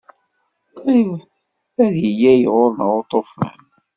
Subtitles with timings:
[0.79, 1.11] Qrib
[1.83, 3.59] ad ilal ɣur-neɣ uṭufan.